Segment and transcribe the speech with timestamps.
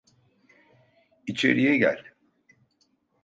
[1.27, 2.05] İçeriye gel.